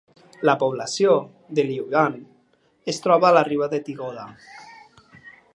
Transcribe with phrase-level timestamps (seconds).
[0.49, 1.17] La població
[1.59, 2.17] de Lyuban
[2.95, 4.29] es troba a la riba del Tigoda.